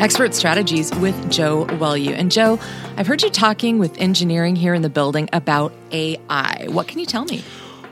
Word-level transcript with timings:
Expert 0.00 0.34
Strategies 0.34 0.90
with 0.94 1.30
Joe 1.30 1.66
Welu. 1.66 2.14
And 2.14 2.32
Joe, 2.32 2.58
I've 2.96 3.06
heard 3.06 3.22
you 3.22 3.28
talking 3.28 3.78
with 3.78 3.98
engineering 3.98 4.56
here 4.56 4.72
in 4.72 4.80
the 4.80 4.88
building 4.88 5.28
about 5.34 5.74
AI. 5.92 6.68
What 6.68 6.88
can 6.88 6.98
you 6.98 7.04
tell 7.04 7.26
me? 7.26 7.44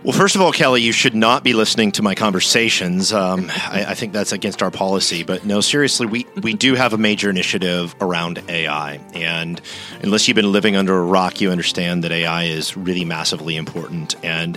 Well, 0.05 0.17
first 0.17 0.35
of 0.35 0.41
all, 0.41 0.51
Kelly, 0.51 0.81
you 0.81 0.93
should 0.93 1.15
not 1.15 1.45
be 1.45 1.53
listening 1.53 1.93
to 1.93 2.03
my 2.03 2.15
conversations. 2.15 3.13
Um, 3.13 3.51
I, 3.51 3.87
I, 3.89 3.95
think 3.95 4.15
that's 4.15 4.33
against 4.33 4.63
our 4.63 4.71
policy. 4.71 5.23
But 5.23 5.45
no, 5.45 5.61
seriously, 5.61 6.07
we, 6.07 6.27
we 6.41 6.55
do 6.55 6.77
have 6.77 6.95
a 6.95 6.99
major 6.99 7.29
initiative 7.29 7.95
around 8.01 8.43
AI. 8.49 9.01
And 9.13 9.61
unless 10.01 10.29
you've 10.29 10.37
been 10.37 10.51
living 10.51 10.77
under 10.77 10.97
a 10.97 11.03
rock, 11.03 11.43
you 11.43 11.51
understand 11.51 12.05
that 12.05 12.13
AI 12.13 12.45
is 12.45 12.75
really 12.75 13.05
massively 13.05 13.57
important. 13.57 14.17
And 14.25 14.57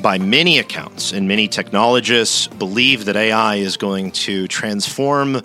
by 0.00 0.18
many 0.18 0.58
accounts, 0.58 1.12
and 1.12 1.26
many 1.26 1.48
technologists 1.48 2.46
believe 2.46 3.04
that 3.06 3.16
AI 3.16 3.56
is 3.56 3.76
going 3.76 4.12
to 4.12 4.46
transform 4.48 5.42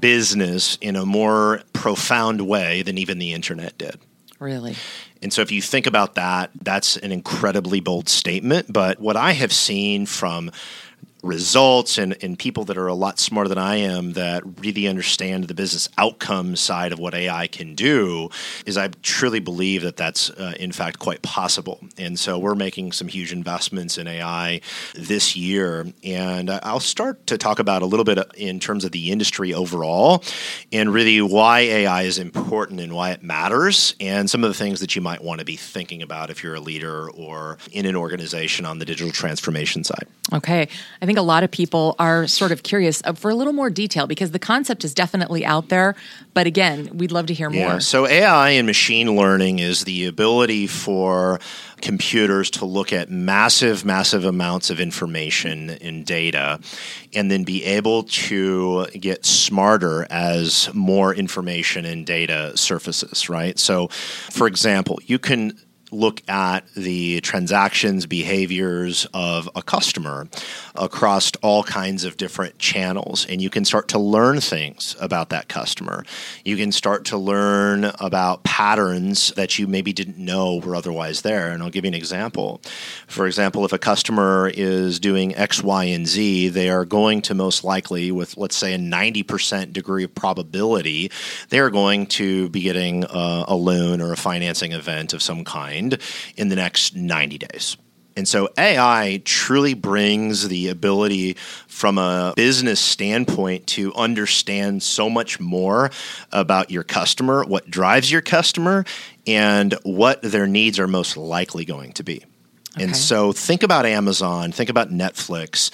business 0.00 0.76
in 0.80 0.96
a 0.96 1.06
more 1.06 1.62
profound 1.72 2.42
way 2.42 2.82
than 2.82 2.98
even 2.98 3.18
the 3.18 3.32
internet 3.32 3.76
did. 3.78 3.98
Really? 4.38 4.74
And 5.22 5.32
so 5.32 5.40
if 5.40 5.50
you 5.50 5.62
think 5.62 5.86
about 5.86 6.16
that, 6.16 6.50
that's 6.62 6.96
an 6.98 7.10
incredibly 7.10 7.80
bold 7.80 8.08
statement. 8.08 8.70
But 8.70 9.00
what 9.00 9.16
I 9.16 9.32
have 9.32 9.52
seen 9.52 10.04
from 10.04 10.50
results 11.24 11.98
and, 11.98 12.16
and 12.22 12.38
people 12.38 12.64
that 12.64 12.76
are 12.76 12.86
a 12.86 12.94
lot 12.94 13.18
smarter 13.18 13.48
than 13.48 13.58
I 13.58 13.76
am 13.76 14.12
that 14.12 14.42
really 14.60 14.86
understand 14.86 15.44
the 15.44 15.54
business 15.54 15.88
outcome 15.98 16.54
side 16.54 16.92
of 16.92 16.98
what 16.98 17.14
AI 17.14 17.46
can 17.46 17.74
do 17.74 18.28
is 18.66 18.76
I 18.76 18.88
truly 19.02 19.40
believe 19.40 19.82
that 19.82 19.96
that's 19.96 20.30
uh, 20.30 20.54
in 20.60 20.70
fact 20.70 20.98
quite 20.98 21.22
possible. 21.22 21.80
And 21.96 22.18
so 22.18 22.38
we're 22.38 22.54
making 22.54 22.92
some 22.92 23.08
huge 23.08 23.32
investments 23.32 23.98
in 23.98 24.06
AI 24.06 24.60
this 24.94 25.34
year. 25.34 25.86
And 26.04 26.50
I'll 26.50 26.80
start 26.80 27.26
to 27.28 27.38
talk 27.38 27.58
about 27.58 27.82
a 27.82 27.86
little 27.86 28.04
bit 28.04 28.18
in 28.36 28.60
terms 28.60 28.84
of 28.84 28.92
the 28.92 29.10
industry 29.10 29.54
overall 29.54 30.22
and 30.72 30.92
really 30.92 31.22
why 31.22 31.60
AI 31.60 32.02
is 32.02 32.18
important 32.18 32.80
and 32.80 32.92
why 32.92 33.12
it 33.12 33.22
matters 33.22 33.94
and 33.98 34.28
some 34.28 34.44
of 34.44 34.50
the 34.50 34.54
things 34.54 34.80
that 34.80 34.94
you 34.94 35.00
might 35.00 35.22
want 35.22 35.38
to 35.38 35.44
be 35.44 35.56
thinking 35.56 36.02
about 36.02 36.28
if 36.28 36.42
you're 36.42 36.54
a 36.54 36.60
leader 36.60 37.10
or 37.10 37.56
in 37.72 37.86
an 37.86 37.96
organization 37.96 38.66
on 38.66 38.78
the 38.78 38.84
digital 38.84 39.10
transformation 39.10 39.84
side. 39.84 40.06
Okay. 40.32 40.68
I 41.00 41.06
think 41.06 41.13
think 41.14 41.22
a 41.22 41.26
lot 41.26 41.44
of 41.44 41.50
people 41.50 41.94
are 42.00 42.26
sort 42.26 42.50
of 42.50 42.64
curious 42.64 43.00
uh, 43.04 43.12
for 43.12 43.30
a 43.30 43.34
little 43.36 43.52
more 43.52 43.70
detail 43.70 44.08
because 44.08 44.32
the 44.32 44.38
concept 44.38 44.84
is 44.84 44.92
definitely 44.92 45.46
out 45.46 45.68
there. 45.68 45.94
But 46.32 46.48
again, 46.48 46.90
we'd 46.92 47.12
love 47.12 47.26
to 47.26 47.34
hear 47.34 47.50
yeah, 47.50 47.68
more. 47.68 47.80
So, 47.80 48.08
AI 48.08 48.50
and 48.50 48.66
machine 48.66 49.14
learning 49.14 49.60
is 49.60 49.84
the 49.84 50.06
ability 50.06 50.66
for 50.66 51.38
computers 51.80 52.50
to 52.50 52.64
look 52.64 52.92
at 52.92 53.10
massive, 53.10 53.84
massive 53.84 54.24
amounts 54.24 54.70
of 54.70 54.80
information 54.80 55.70
and 55.70 56.04
data 56.04 56.58
and 57.12 57.30
then 57.30 57.44
be 57.44 57.64
able 57.64 58.02
to 58.04 58.86
get 58.86 59.24
smarter 59.24 60.06
as 60.10 60.68
more 60.74 61.14
information 61.14 61.84
and 61.84 62.06
data 62.06 62.56
surfaces, 62.56 63.28
right? 63.28 63.56
So, 63.58 63.88
for 64.32 64.48
example, 64.48 64.98
you 65.04 65.20
can 65.20 65.52
look 65.90 66.22
at 66.28 66.66
the 66.74 67.20
transactions 67.20 68.06
behaviors 68.06 69.06
of 69.14 69.48
a 69.54 69.62
customer 69.62 70.28
across 70.74 71.30
all 71.42 71.62
kinds 71.62 72.04
of 72.04 72.16
different 72.16 72.58
channels 72.58 73.26
and 73.28 73.40
you 73.40 73.50
can 73.50 73.64
start 73.64 73.88
to 73.88 73.98
learn 73.98 74.40
things 74.40 74.96
about 75.00 75.30
that 75.30 75.48
customer. 75.48 76.04
You 76.44 76.56
can 76.56 76.72
start 76.72 77.04
to 77.06 77.18
learn 77.18 77.84
about 78.00 78.42
patterns 78.44 79.32
that 79.36 79.58
you 79.58 79.66
maybe 79.66 79.92
didn't 79.92 80.18
know 80.18 80.56
were 80.56 80.74
otherwise 80.74 81.22
there 81.22 81.50
and 81.50 81.62
i'll 81.62 81.70
give 81.70 81.84
you 81.84 81.88
an 81.88 81.94
example. 81.94 82.60
For 83.06 83.26
example 83.26 83.64
if 83.64 83.72
a 83.72 83.78
customer 83.78 84.50
is 84.52 84.98
doing 84.98 85.34
x 85.36 85.62
y 85.62 85.84
and 85.84 86.06
z 86.06 86.48
they 86.48 86.70
are 86.70 86.84
going 86.84 87.22
to 87.22 87.34
most 87.34 87.64
likely 87.64 88.10
with 88.10 88.36
let's 88.36 88.56
say 88.56 88.74
a 88.74 88.78
90% 88.78 89.72
degree 89.72 90.04
of 90.04 90.14
probability 90.14 91.10
they 91.50 91.58
are 91.58 91.70
going 91.70 92.06
to 92.06 92.48
be 92.50 92.62
getting 92.62 93.04
a, 93.04 93.44
a 93.48 93.56
loan 93.56 94.00
or 94.00 94.12
a 94.12 94.16
financing 94.16 94.72
event 94.72 95.12
of 95.12 95.22
some 95.22 95.44
kind 95.44 95.83
mind 95.84 96.00
in 96.36 96.48
the 96.48 96.56
next 96.56 96.96
90 96.96 97.38
days. 97.38 97.76
And 98.16 98.28
so 98.28 98.48
AI 98.56 99.22
truly 99.24 99.74
brings 99.74 100.48
the 100.48 100.68
ability 100.68 101.34
from 101.66 101.98
a 101.98 102.32
business 102.36 102.78
standpoint 102.78 103.66
to 103.68 103.92
understand 103.94 104.84
so 104.84 105.10
much 105.10 105.40
more 105.40 105.90
about 106.30 106.70
your 106.70 106.84
customer, 106.84 107.44
what 107.44 107.68
drives 107.68 108.12
your 108.12 108.20
customer, 108.20 108.84
and 109.26 109.74
what 109.82 110.22
their 110.22 110.46
needs 110.46 110.78
are 110.78 110.86
most 110.86 111.16
likely 111.16 111.64
going 111.64 111.92
to 111.94 112.04
be. 112.04 112.22
Okay. 112.76 112.84
And 112.84 112.96
so 112.96 113.32
think 113.32 113.64
about 113.64 113.84
Amazon, 113.84 114.52
think 114.52 114.70
about 114.70 114.90
Netflix. 114.90 115.72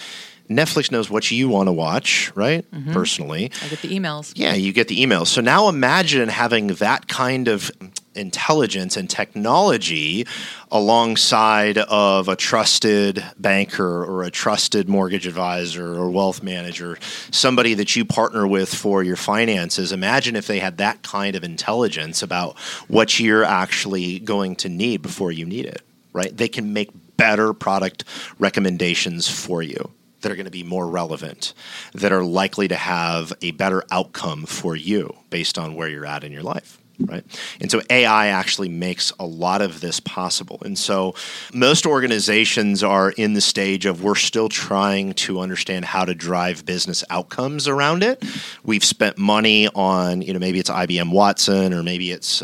Netflix 0.48 0.90
knows 0.90 1.10
what 1.10 1.30
you 1.30 1.48
want 1.48 1.68
to 1.68 1.72
watch, 1.72 2.32
right? 2.34 2.68
Mm-hmm. 2.72 2.92
Personally. 2.92 3.52
I 3.62 3.68
get 3.68 3.82
the 3.82 3.88
emails. 3.88 4.32
Yeah, 4.34 4.54
you 4.54 4.72
get 4.72 4.88
the 4.88 5.04
emails. 5.04 5.26
So 5.26 5.42
now 5.42 5.68
imagine 5.68 6.28
having 6.28 6.68
that 6.68 7.06
kind 7.06 7.48
of 7.48 7.70
intelligence 8.14 8.96
and 8.96 9.08
technology 9.08 10.26
alongside 10.70 11.78
of 11.78 12.28
a 12.28 12.36
trusted 12.36 13.24
banker 13.38 14.04
or 14.04 14.24
a 14.24 14.30
trusted 14.30 14.88
mortgage 14.88 15.26
advisor 15.26 15.94
or 15.94 16.10
wealth 16.10 16.42
manager, 16.42 16.98
somebody 17.30 17.74
that 17.74 17.94
you 17.94 18.04
partner 18.04 18.46
with 18.46 18.74
for 18.74 19.02
your 19.02 19.16
finances. 19.16 19.92
Imagine 19.92 20.36
if 20.36 20.46
they 20.46 20.58
had 20.58 20.78
that 20.78 21.02
kind 21.02 21.36
of 21.36 21.44
intelligence 21.44 22.22
about 22.22 22.58
what 22.88 23.20
you're 23.20 23.44
actually 23.44 24.18
going 24.18 24.56
to 24.56 24.68
need 24.68 25.02
before 25.02 25.30
you 25.30 25.46
need 25.46 25.66
it, 25.66 25.82
right? 26.12 26.36
They 26.36 26.48
can 26.48 26.72
make 26.72 26.90
better 27.16 27.52
product 27.52 28.04
recommendations 28.38 29.28
for 29.28 29.62
you 29.62 29.90
that 30.22 30.32
are 30.32 30.36
going 30.36 30.44
to 30.44 30.50
be 30.50 30.62
more 30.62 30.86
relevant, 30.86 31.54
that 31.94 32.12
are 32.12 32.24
likely 32.24 32.68
to 32.68 32.76
have 32.76 33.32
a 33.40 33.52
better 33.52 33.84
outcome 33.90 34.44
for 34.44 34.76
you 34.76 35.14
based 35.30 35.58
on 35.58 35.74
where 35.74 35.88
you're 35.88 36.04
at 36.04 36.24
in 36.24 36.32
your 36.32 36.42
life 36.42 36.79
right? 37.06 37.24
And 37.60 37.70
so 37.70 37.80
AI 37.90 38.28
actually 38.28 38.68
makes 38.68 39.12
a 39.18 39.26
lot 39.26 39.62
of 39.62 39.80
this 39.80 40.00
possible. 40.00 40.58
And 40.64 40.78
so 40.78 41.14
most 41.52 41.86
organizations 41.86 42.82
are 42.82 43.10
in 43.10 43.34
the 43.34 43.40
stage 43.40 43.86
of 43.86 44.02
we're 44.02 44.14
still 44.14 44.48
trying 44.48 45.14
to 45.14 45.40
understand 45.40 45.84
how 45.84 46.04
to 46.04 46.14
drive 46.14 46.64
business 46.66 47.04
outcomes 47.10 47.68
around 47.68 48.02
it. 48.02 48.24
We've 48.64 48.84
spent 48.84 49.18
money 49.18 49.68
on, 49.68 50.22
you 50.22 50.32
know, 50.32 50.38
maybe 50.38 50.58
it's 50.58 50.70
IBM 50.70 51.12
Watson 51.12 51.72
or 51.72 51.82
maybe 51.82 52.10
it's 52.10 52.42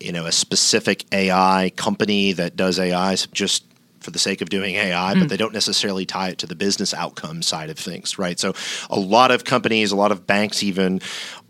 you 0.00 0.12
know 0.12 0.26
a 0.26 0.32
specific 0.32 1.04
AI 1.12 1.72
company 1.76 2.32
that 2.32 2.56
does 2.56 2.78
AI 2.78 3.14
just 3.32 3.64
for 4.06 4.12
the 4.12 4.18
sake 4.18 4.40
of 4.40 4.48
doing 4.48 4.76
AI, 4.76 5.14
mm. 5.14 5.20
but 5.20 5.28
they 5.28 5.36
don't 5.36 5.52
necessarily 5.52 6.06
tie 6.06 6.28
it 6.28 6.38
to 6.38 6.46
the 6.46 6.54
business 6.54 6.94
outcome 6.94 7.42
side 7.42 7.68
of 7.68 7.78
things, 7.78 8.18
right? 8.18 8.40
So 8.40 8.54
a 8.88 8.98
lot 8.98 9.30
of 9.30 9.44
companies, 9.44 9.92
a 9.92 9.96
lot 9.96 10.12
of 10.12 10.26
banks 10.26 10.62
even 10.62 11.00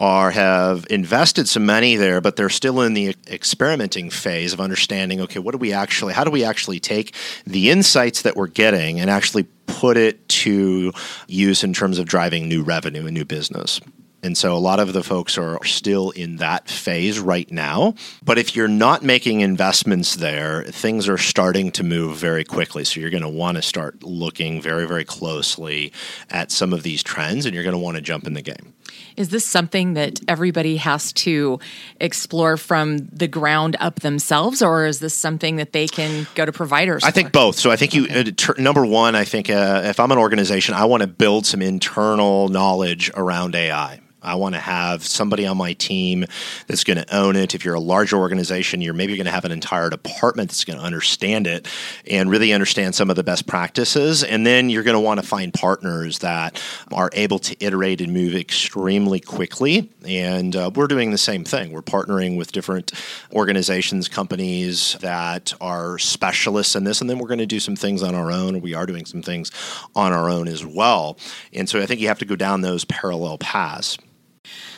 are 0.01 0.33
have 0.33 0.87
invested 0.91 1.49
some 1.49 1.67
money 1.67 1.97
there, 1.97 2.21
but 2.21 2.37
they're 2.37 2.49
still 2.49 2.81
in 2.81 2.95
the 2.95 3.15
experimenting 3.29 4.11
phase 4.11 4.53
of 4.53 4.61
understanding, 4.61 5.21
okay, 5.21 5.39
what 5.39 5.53
do 5.53 5.59
we 5.59 5.73
actually 5.73 6.15
how 6.15 6.25
do 6.25 6.31
we 6.31 6.43
actually 6.43 6.81
take 6.81 7.15
the 7.47 7.71
insights 7.71 8.23
that 8.23 8.37
we're 8.37 8.47
getting 8.47 8.99
and 8.99 9.11
actually 9.11 9.45
put 9.67 9.97
it 9.97 10.27
to 10.29 10.93
use 11.27 11.63
in 11.63 11.75
terms 11.75 11.99
of 11.99 12.07
driving 12.07 12.49
new 12.49 12.63
revenue 12.63 13.05
and 13.05 13.13
new 13.15 13.25
business. 13.25 13.81
And 14.27 14.37
so 14.37 14.55
a 14.55 14.59
lot 14.59 14.81
of 14.81 14.93
the 14.93 15.05
folks 15.05 15.39
are 15.39 15.65
still 15.65 16.11
in 16.11 16.37
that 16.37 16.69
phase 16.69 17.21
right 17.21 17.51
now. 17.51 17.95
But 18.25 18.39
if 18.39 18.57
you're 18.57 18.67
not 18.67 19.05
making 19.05 19.41
investments 19.41 20.17
there, 20.17 20.65
things 20.65 21.09
are 21.09 21.17
starting 21.17 21.71
to 21.73 21.85
move 21.85 22.17
very 22.17 22.43
quickly. 22.43 22.83
So 22.85 23.01
you're 23.01 23.11
going 23.11 23.23
to 23.23 23.29
want 23.29 23.57
to 23.57 23.63
start 23.63 24.03
looking 24.03 24.61
very, 24.61 24.87
very 24.87 25.05
closely 25.05 25.93
at 26.29 26.51
some 26.51 26.73
of 26.73 26.83
these 26.83 27.05
trends 27.05 27.47
and 27.47 27.55
you're 27.55 27.63
going 27.63 27.73
to 27.73 27.79
want 27.79 27.97
to 27.97 28.03
jump 28.03 28.27
in 28.27 28.35
the 28.35 28.43
game. 28.43 28.75
Is 29.17 29.29
this 29.29 29.47
something 29.47 29.95
that 29.95 30.21
everybody 30.29 30.77
has 30.77 31.13
to 31.15 31.61
explore 32.01 32.57
from 32.57 32.99
the 32.99 33.29
ground 33.29 33.77
up 33.81 34.01
themselves, 34.01 34.63
or 34.63 34.87
is 34.87 35.01
this 35.01 35.15
something 35.15 35.57
that 35.57 35.73
they 35.73 35.89
can 35.89 36.27
go 36.35 36.45
to 36.45 36.53
providers? 36.53 37.03
I 37.03 37.09
for? 37.09 37.15
think 37.15 37.33
both. 37.33 37.59
So 37.59 37.71
I 37.71 37.77
think 37.77 37.95
you, 37.95 38.05
okay. 38.05 38.33
uh, 38.49 38.53
number 38.59 38.85
one, 38.85 39.15
I 39.15 39.25
think 39.25 39.51
uh, 39.51 39.83
if 39.85 40.01
I'm 40.01 40.13
an 40.13 40.19
organization, 40.19 40.75
I 40.75 40.85
want 40.85 41.03
to 41.03 41.07
build 41.07 41.47
some 41.47 41.63
internal 41.63 42.49
knowledge 42.49 43.11
around 43.15 43.55
AI. 43.55 44.01
I 44.27 44.35
want 44.35 44.55
to 44.55 44.61
have 44.61 45.07
somebody 45.07 45.47
on 45.47 45.57
my 45.57 45.73
team 45.75 46.25
that's 46.67 46.85
going 46.85 46.99
to 46.99 47.17
own 47.17 47.37
it. 47.37 47.55
If 47.55 47.65
you're 47.65 47.75
a 47.75 47.81
larger 47.81 48.17
organization, 48.17 48.83
you're 48.83 48.95
maybe 48.95 49.17
going 49.17 49.27
to 49.27 49.33
have 49.33 49.45
an 49.45 49.53
entire 49.53 49.89
department 49.89 50.51
that's 50.51 50.65
going 50.65 50.79
to 50.79 50.85
understand 50.85 51.47
it 51.47 51.69
and 52.11 52.31
really 52.31 52.53
understand 52.53 52.95
some 52.95 53.11
of 53.11 53.17
the 53.17 53.25
best 53.25 53.47
practices. 53.47 54.25
And 54.25 54.47
then 54.47 54.69
you're 54.69 54.83
going 54.83 54.97
to 54.97 55.01
want 55.01 55.21
to 55.21 55.27
find 55.27 55.55
partners 55.55 56.19
that 56.21 56.63
are 56.93 57.11
able 57.13 57.39
to 57.39 57.57
iterate 57.65 58.01
and 58.01 58.13
move 58.13 58.35
extremely 58.35 59.21
quickly. 59.21 59.91
And 60.07 60.55
uh, 60.55 60.71
we're 60.75 60.87
doing 60.87 61.11
the 61.11 61.19
same 61.19 61.45
thing. 61.45 61.73
We're 61.73 61.83
partnering 61.83 62.37
with 62.37 62.53
different 62.53 62.93
organizations, 63.33 64.09
companies 64.09 64.97
that 65.01 65.55
are 65.61 65.99
specialists 65.99 66.75
in 66.75 66.85
this. 66.85 67.01
And 67.01 67.09
then 67.09 67.19
we're 67.19 67.29
going 67.29 67.39
to 67.39 67.47
do 67.47 67.61
some 67.61 67.77
things 67.77 68.03
on 68.03 68.15
our 68.15 68.31
own. 68.33 68.61
We 68.61 68.75
are 68.75 68.87
doing 68.87 69.07
some 69.07 69.23
things 69.23 69.51
on 69.95 70.13
our 70.13 70.29
own 70.29 70.49
as 70.49 70.65
well. 70.65 71.19
And 71.53 71.69
so 71.69 71.81
I 71.81 71.87
think 71.87 72.01
you 72.01 72.09
have 72.09 72.19
to 72.19 72.25
go 72.25 72.37
down 72.37 72.61
those 72.61 72.85
parallel 72.85 73.39
paths. 73.39 73.99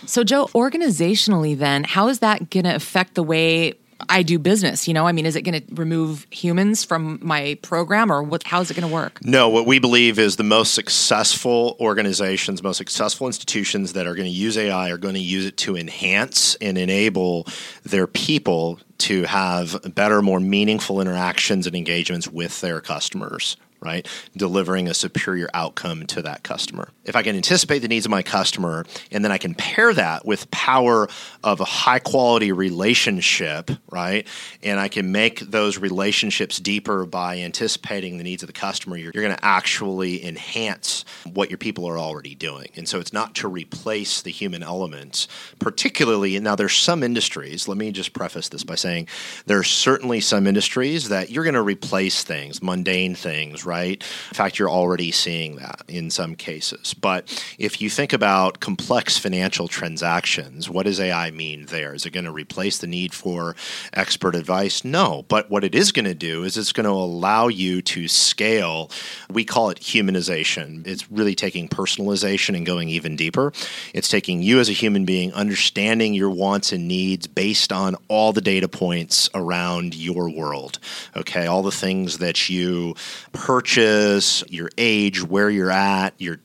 So, 0.07 0.25
Joe, 0.25 0.47
organizationally, 0.55 1.57
then, 1.57 1.85
how 1.85 2.09
is 2.09 2.21
that 2.21 2.51
going 2.51 2.65
to 2.65 2.75
affect 2.75 3.15
the 3.15 3.23
way 3.23 3.75
I 4.09 4.23
do 4.23 4.39
business? 4.39 4.87
You 4.87 4.95
know, 4.95 5.07
I 5.07 5.13
mean, 5.13 5.27
is 5.27 5.37
it 5.37 5.43
going 5.43 5.61
to 5.61 5.75
remove 5.75 6.27
humans 6.31 6.85
from 6.85 7.19
my 7.23 7.59
program 7.63 8.13
or 8.13 8.23
what, 8.23 8.45
how 8.45 8.61
is 8.61 8.71
it 8.71 8.75
going 8.75 8.89
to 8.89 8.95
work? 8.95 9.25
No, 9.25 9.49
what 9.49 9.67
we 9.67 9.79
believe 9.79 10.19
is 10.19 10.37
the 10.37 10.45
most 10.45 10.75
successful 10.75 11.77
organizations, 11.81 12.63
most 12.63 12.79
successful 12.79 13.27
institutions 13.27 13.95
that 13.95 14.07
are 14.07 14.15
going 14.15 14.29
to 14.29 14.35
use 14.35 14.57
AI 14.57 14.91
are 14.91 14.99
going 14.99 15.15
to 15.15 15.21
use 15.21 15.47
it 15.47 15.57
to 15.59 15.77
enhance 15.77 16.55
and 16.57 16.79
enable 16.79 17.47
their 17.83 18.07
people 18.07 18.79
to 18.99 19.25
have 19.25 19.95
better, 19.95 20.23
more 20.23 20.41
meaningful 20.41 21.01
interactions 21.01 21.67
and 21.67 21.75
engagements 21.77 22.29
with 22.29 22.61
their 22.61 22.81
customers 22.81 23.57
right? 23.81 24.09
Delivering 24.37 24.89
a 24.89 24.95
superior 24.95 25.49
outcome 25.55 26.07
to 26.07 26.23
that 26.23 26.43
customer. 26.43 26.89
If 27.09 27.17
I 27.17 27.23
can 27.23 27.35
anticipate 27.35 27.79
the 27.81 27.89
needs 27.89 28.05
of 28.05 28.11
my 28.11 28.23
customer 28.23 28.85
and 29.11 29.25
then 29.25 29.33
I 29.33 29.39
can 29.39 29.55
pair 29.55 29.95
that 29.95 30.27
with 30.27 30.51
power 30.51 31.09
of 31.43 31.61
a 31.61 31.65
high 31.65 31.99
quality 31.99 32.53
relationship, 32.53 33.71
right? 33.91 34.27
And 34.63 34.79
I 34.79 34.89
can 34.89 35.11
make 35.11 35.41
those 35.41 35.79
relationships 35.79 36.59
deeper 36.59 37.07
by 37.07 37.39
anticipating 37.39 38.19
the 38.19 38.25
needs 38.25 38.43
of 38.43 38.47
the 38.47 38.53
customer, 38.53 38.97
you're, 38.97 39.11
you're 39.15 39.23
going 39.23 39.35
to 39.35 39.45
actually 39.45 40.25
enhance 40.25 41.05
what 41.33 41.51
your 41.51 41.59
people 41.59 41.87
are 41.87 41.99
already 41.99 42.35
doing. 42.35 42.69
And 42.77 42.89
so 42.89 43.01
it's 43.01 43.13
not 43.13 43.35
to 43.37 43.49
replace 43.49 44.21
the 44.21 44.31
human 44.31 44.63
elements, 44.63 45.29
particularly 45.59 46.39
now 46.39 46.57
there's 46.57 46.77
some 46.77 47.03
industries, 47.03 47.69
let 47.69 47.79
me 47.79 47.91
just 47.91 48.13
preface 48.13 48.49
this 48.51 48.65
by 48.65 48.75
saying 48.75 49.09
there 49.47 49.59
are 49.59 49.65
certainly 49.65 50.21
some 50.21 50.47
industries 50.47 51.09
that 51.09 51.31
you're 51.31 51.45
going 51.45 51.55
to 51.55 51.63
replace 51.63 52.23
things, 52.23 52.63
mundane 52.63 53.15
things, 53.15 53.65
right? 53.65 54.03
In 54.03 54.35
fact, 54.35 54.59
you're 54.59 54.71
already 54.71 55.11
seeing 55.11 55.57
that 55.57 55.83
in 55.89 56.11
some 56.11 56.35
cases. 56.35 56.95
But 57.01 57.45
if 57.59 57.81
you 57.81 57.91
think 57.91 58.13
about 58.13 58.61
complex 58.61 59.19
financial 59.19 59.69
transactions, 59.69 60.69
what 60.69 60.87
does 60.87 61.01
AI 61.01 61.31
mean 61.31 61.67
there? 61.67 61.95
Is 61.95 62.07
it 62.07 62.11
going 62.11 62.25
to 62.25 62.33
replace 62.33 62.79
the 62.79 62.87
need 62.87 63.15
for 63.15 63.57
expert 63.93 64.35
advice? 64.35 64.85
No. 64.85 65.25
But 65.29 65.51
what 65.51 65.65
it 65.65 65.75
is 65.75 65.93
going 65.93 66.05
to 66.05 66.15
do 66.15 66.45
is 66.45 66.57
it's 66.57 66.73
going 66.73 66.85
to 66.85 66.91
allow 66.91 67.49
you 67.49 67.83
to 67.83 68.09
scale. 68.09 68.91
We 69.31 69.45
call 69.45 69.71
it 69.71 69.79
humanization. 69.81 70.87
It's 70.87 71.11
really 71.11 71.35
taking 71.35 71.69
personalization 71.69 72.57
and 72.57 72.67
going 72.67 72.89
even 72.89 73.17
deeper. 73.17 73.53
It's 73.95 74.09
taking 74.09 74.43
you 74.43 74.61
as 74.61 74.69
a 74.69 74.73
human 74.73 75.05
being, 75.05 75.33
understanding 75.33 76.15
your 76.15 76.31
wants 76.31 76.73
and 76.73 76.89
needs 76.89 77.27
based 77.27 77.73
on 77.73 77.97
all 78.09 78.33
the 78.33 78.41
data 78.41 78.69
points 78.69 79.29
around 79.35 79.95
your 79.95 80.29
world. 80.29 80.79
Okay, 81.17 81.47
all 81.47 81.63
the 81.63 81.71
things 81.71 82.19
that 82.19 82.49
you 82.49 82.95
purchase, 83.33 84.45
your 84.49 84.71
age, 84.79 85.23
where 85.23 85.51
you're 85.51 85.71
at, 85.71 86.15
your 86.19 86.37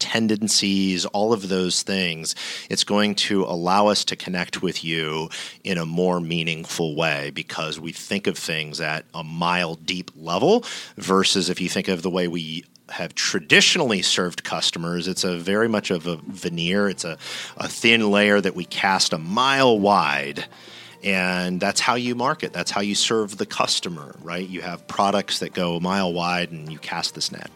all 1.05 1.33
of 1.33 1.49
those 1.49 1.83
things, 1.83 2.35
it's 2.69 2.83
going 2.83 3.15
to 3.15 3.43
allow 3.43 3.87
us 3.87 4.05
to 4.05 4.15
connect 4.15 4.61
with 4.61 4.83
you 4.83 5.29
in 5.63 5.77
a 5.77 5.85
more 5.85 6.19
meaningful 6.19 6.95
way 6.95 7.31
because 7.31 7.79
we 7.79 7.91
think 7.91 8.27
of 8.27 8.37
things 8.37 8.81
at 8.81 9.05
a 9.13 9.23
mile 9.23 9.75
deep 9.75 10.11
level 10.15 10.63
versus 10.97 11.49
if 11.49 11.61
you 11.61 11.69
think 11.69 11.87
of 11.87 12.01
the 12.01 12.09
way 12.09 12.27
we 12.27 12.65
have 12.89 13.15
traditionally 13.15 14.01
served 14.01 14.43
customers, 14.43 15.07
it's 15.07 15.23
a 15.23 15.37
very 15.37 15.67
much 15.67 15.89
of 15.89 16.05
a 16.05 16.17
veneer. 16.27 16.89
It's 16.89 17.05
a, 17.05 17.17
a 17.57 17.67
thin 17.67 18.11
layer 18.11 18.39
that 18.41 18.55
we 18.55 18.65
cast 18.65 19.13
a 19.13 19.17
mile 19.17 19.79
wide 19.79 20.45
and 21.03 21.59
that's 21.59 21.79
how 21.79 21.95
you 21.95 22.15
market. 22.15 22.53
That's 22.53 22.71
how 22.71 22.81
you 22.81 22.95
serve 22.95 23.37
the 23.37 23.45
customer 23.45 24.15
right? 24.23 24.47
You 24.47 24.61
have 24.61 24.87
products 24.87 25.39
that 25.39 25.53
go 25.53 25.75
a 25.75 25.79
mile 25.79 26.13
wide 26.13 26.51
and 26.51 26.71
you 26.71 26.79
cast 26.79 27.15
this 27.15 27.31
net. 27.31 27.51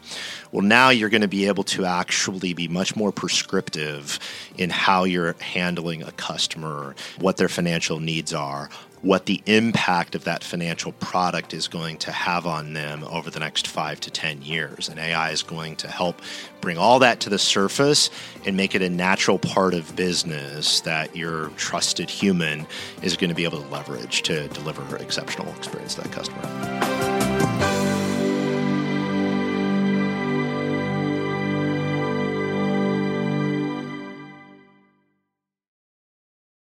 Well 0.52 0.62
now 0.62 0.90
you're 0.90 1.08
going 1.08 1.22
to 1.22 1.28
be 1.28 1.46
able 1.46 1.64
to 1.64 1.84
actually 1.84 2.54
be 2.54 2.68
much 2.68 2.94
more 2.94 3.12
prescriptive 3.12 4.18
in 4.56 4.70
how 4.70 5.04
you're 5.04 5.34
handling 5.40 6.02
a 6.02 6.12
customer 6.12 6.94
what 7.18 7.36
their 7.36 7.48
financial 7.48 8.00
needs 8.00 8.32
are 8.32 8.70
what 9.02 9.26
the 9.26 9.42
impact 9.46 10.14
of 10.14 10.24
that 10.24 10.42
financial 10.42 10.92
product 10.92 11.54
is 11.54 11.68
going 11.68 11.98
to 11.98 12.12
have 12.12 12.46
on 12.46 12.72
them 12.72 13.04
over 13.04 13.30
the 13.30 13.38
next 13.38 13.66
five 13.66 14.00
to 14.00 14.10
10 14.10 14.42
years. 14.42 14.88
And 14.88 14.98
AI 14.98 15.30
is 15.30 15.42
going 15.42 15.76
to 15.76 15.88
help 15.88 16.20
bring 16.60 16.78
all 16.78 16.98
that 16.98 17.20
to 17.20 17.30
the 17.30 17.38
surface 17.38 18.10
and 18.44 18.56
make 18.56 18.74
it 18.74 18.82
a 18.82 18.90
natural 18.90 19.38
part 19.38 19.74
of 19.74 19.94
business 19.94 20.80
that 20.80 21.14
your 21.16 21.48
trusted 21.50 22.10
human 22.10 22.66
is 23.02 23.16
going 23.16 23.30
to 23.30 23.36
be 23.36 23.44
able 23.44 23.62
to 23.62 23.68
leverage 23.68 24.22
to 24.22 24.48
deliver 24.48 24.96
exceptional 24.96 25.48
experience 25.54 25.94
to 25.94 26.02
that 26.02 26.12
customer. 26.12 27.17